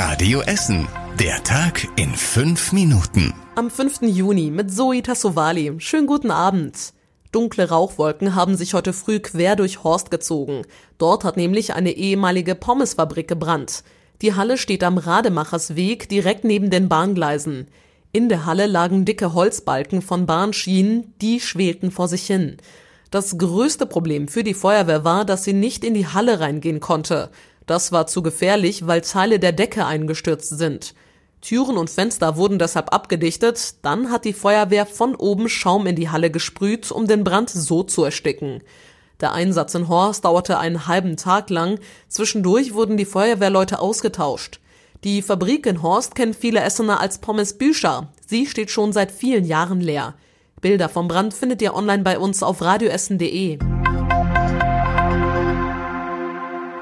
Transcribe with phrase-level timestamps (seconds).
[0.00, 0.86] Radio Essen.
[1.18, 3.34] Der Tag in fünf Minuten.
[3.56, 4.02] Am 5.
[4.02, 5.74] Juni mit Zoe Tassovali.
[5.78, 6.92] Schönen guten Abend.
[7.32, 10.62] Dunkle Rauchwolken haben sich heute früh quer durch Horst gezogen.
[10.98, 13.82] Dort hat nämlich eine ehemalige Pommesfabrik gebrannt.
[14.22, 17.66] Die Halle steht am Rademachersweg direkt neben den Bahngleisen.
[18.12, 22.58] In der Halle lagen dicke Holzbalken von Bahnschienen, die schwelten vor sich hin.
[23.10, 27.30] Das größte Problem für die Feuerwehr war, dass sie nicht in die Halle reingehen konnte.
[27.68, 30.94] Das war zu gefährlich, weil Teile der Decke eingestürzt sind.
[31.42, 36.08] Türen und Fenster wurden deshalb abgedichtet, dann hat die Feuerwehr von oben Schaum in die
[36.08, 38.62] Halle gesprüht, um den Brand so zu ersticken.
[39.20, 41.78] Der Einsatz in Horst dauerte einen halben Tag lang,
[42.08, 44.60] zwischendurch wurden die Feuerwehrleute ausgetauscht.
[45.04, 48.08] Die Fabrik in Horst kennt viele Essener als Pommes Büscher.
[48.26, 50.14] Sie steht schon seit vielen Jahren leer.
[50.62, 53.58] Bilder vom Brand findet ihr online bei uns auf radioessen.de.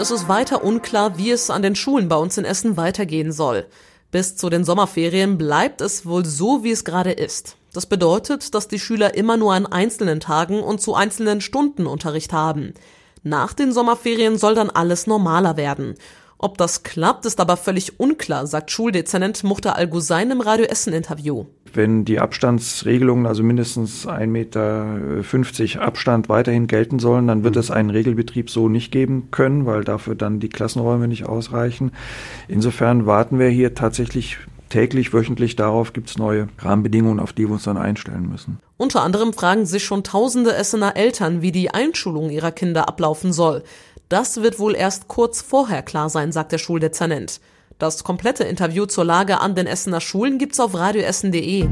[0.00, 3.66] Es ist weiter unklar, wie es an den Schulen bei uns in Essen weitergehen soll.
[4.10, 7.58] Bis zu den Sommerferien bleibt es wohl so, wie es gerade ist.
[7.74, 12.32] Das bedeutet, dass die Schüler immer nur an einzelnen Tagen und zu einzelnen Stunden Unterricht
[12.32, 12.72] haben.
[13.24, 15.96] Nach den Sommerferien soll dann alles normaler werden.
[16.42, 21.44] Ob das klappt, ist aber völlig unklar, sagt Schuldezernent Muchter Al-Gusein im Radio Essen Interview.
[21.74, 27.60] Wenn die Abstandsregelungen, also mindestens 1,50 Meter Abstand weiterhin gelten sollen, dann wird mhm.
[27.60, 31.92] es einen Regelbetrieb so nicht geben können, weil dafür dann die Klassenräume nicht ausreichen.
[32.48, 34.38] Insofern warten wir hier tatsächlich
[34.70, 38.60] täglich, wöchentlich darauf, gibt es neue Rahmenbedingungen, auf die wir uns dann einstellen müssen.
[38.78, 43.62] Unter anderem fragen sich schon tausende Essener Eltern, wie die Einschulung ihrer Kinder ablaufen soll.
[44.10, 47.40] Das wird wohl erst kurz vorher klar sein, sagt der Schuldezernent.
[47.78, 51.68] Das komplette Interview zur Lage an den Essener Schulen gibt's auf radioessen.de.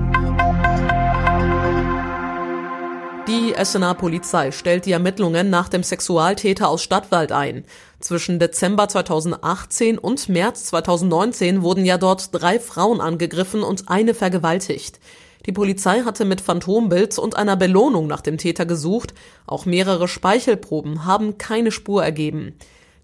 [3.26, 7.64] Die Essener Polizei stellt die Ermittlungen nach dem Sexualtäter aus Stadtwald ein.
[7.98, 15.00] Zwischen Dezember 2018 und März 2019 wurden ja dort drei Frauen angegriffen und eine vergewaltigt.
[15.46, 19.14] Die Polizei hatte mit Phantombild und einer Belohnung nach dem Täter gesucht,
[19.46, 22.54] auch mehrere Speichelproben haben keine Spur ergeben.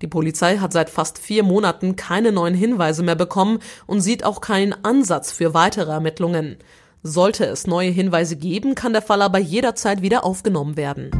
[0.02, 4.40] Die Polizei hat seit fast vier Monaten keine neuen Hinweise mehr bekommen und sieht auch
[4.40, 6.56] keinen Ansatz für weitere Ermittlungen.
[7.02, 11.10] Sollte es neue Hinweise geben, kann der Fall aber jederzeit wieder aufgenommen werden.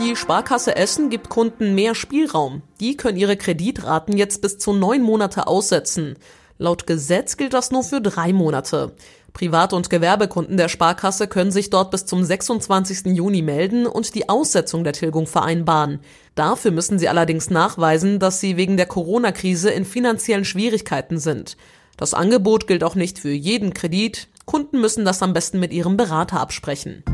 [0.00, 2.62] Die Sparkasse Essen gibt Kunden mehr Spielraum.
[2.78, 6.16] Die können ihre Kreditraten jetzt bis zu neun Monate aussetzen.
[6.58, 8.92] Laut Gesetz gilt das nur für drei Monate.
[9.32, 13.14] Privat- und Gewerbekunden der Sparkasse können sich dort bis zum 26.
[13.16, 16.00] Juni melden und die Aussetzung der Tilgung vereinbaren.
[16.34, 21.56] Dafür müssen sie allerdings nachweisen, dass sie wegen der Corona-Krise in finanziellen Schwierigkeiten sind.
[21.96, 24.26] Das Angebot gilt auch nicht für jeden Kredit.
[24.44, 27.04] Kunden müssen das am besten mit ihrem Berater absprechen.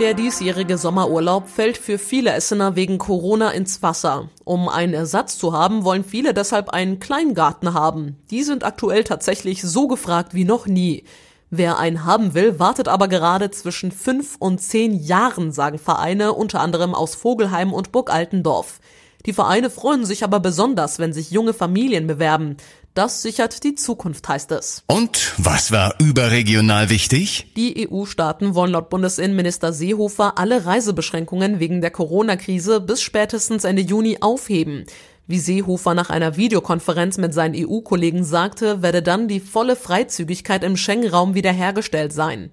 [0.00, 4.28] Der diesjährige Sommerurlaub fällt für viele Essener wegen Corona ins Wasser.
[4.42, 8.16] Um einen Ersatz zu haben, wollen viele deshalb einen Kleingarten haben.
[8.30, 11.04] Die sind aktuell tatsächlich so gefragt wie noch nie.
[11.48, 16.60] Wer einen haben will, wartet aber gerade zwischen fünf und zehn Jahren, sagen Vereine, unter
[16.60, 18.80] anderem aus Vogelheim und Burg Altendorf.
[19.26, 22.56] Die Vereine freuen sich aber besonders, wenn sich junge Familien bewerben.
[22.94, 24.84] Das sichert die Zukunft, heißt es.
[24.86, 27.52] Und was war überregional wichtig?
[27.56, 34.18] Die EU-Staaten wollen laut Bundesinnenminister Seehofer alle Reisebeschränkungen wegen der Corona-Krise bis spätestens Ende Juni
[34.20, 34.84] aufheben.
[35.26, 40.76] Wie Seehofer nach einer Videokonferenz mit seinen EU-Kollegen sagte, werde dann die volle Freizügigkeit im
[40.76, 42.50] Schengen-Raum wiederhergestellt sein.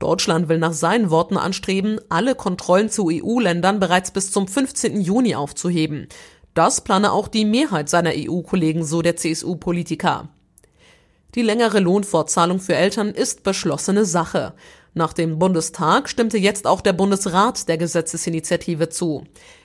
[0.00, 5.00] Deutschland will nach seinen Worten anstreben, alle Kontrollen zu EU-Ländern bereits bis zum 15.
[5.00, 6.08] Juni aufzuheben.
[6.54, 10.28] Das plane auch die Mehrheit seiner EU-Kollegen, so der CSU-Politiker.
[11.34, 14.54] Die längere Lohnfortzahlung für Eltern ist beschlossene Sache.
[14.94, 19.24] Nach dem Bundestag stimmte jetzt auch der Bundesrat der Gesetzesinitiative zu.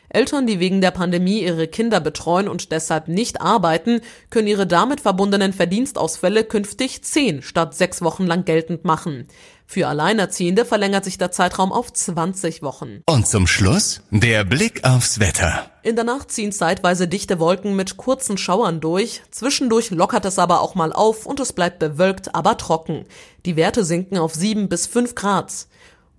[0.09, 5.01] Eltern, die wegen der Pandemie ihre Kinder betreuen und deshalb nicht arbeiten, können ihre damit
[5.01, 9.27] verbundenen Verdienstausfälle künftig zehn statt sechs Wochen lang geltend machen.
[9.71, 13.03] Für Alleinerziehende verlängert sich der Zeitraum auf 20 Wochen.
[13.05, 15.69] Und zum Schluss der Blick aufs Wetter.
[15.83, 19.21] In der Nacht ziehen zeitweise dichte Wolken mit kurzen Schauern durch.
[19.29, 23.05] Zwischendurch lockert es aber auch mal auf und es bleibt bewölkt, aber trocken.
[23.45, 25.67] Die Werte sinken auf 7 bis 5 Grad.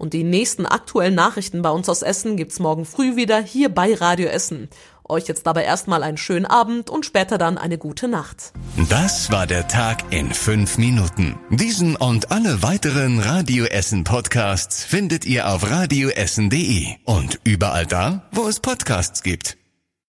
[0.01, 3.93] Und die nächsten aktuellen Nachrichten bei uns aus Essen gibt's morgen früh wieder hier bei
[3.93, 4.71] Radio Essen.
[5.07, 8.55] Euch jetzt aber erstmal einen schönen Abend und später dann eine gute Nacht.
[8.89, 11.39] Das war der Tag in fünf Minuten.
[11.51, 18.49] Diesen und alle weiteren Radio Essen Podcasts findet ihr auf radioessen.de und überall da, wo
[18.49, 19.60] es Podcasts gibt.